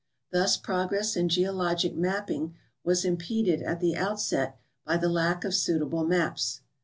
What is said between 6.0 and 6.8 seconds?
maps.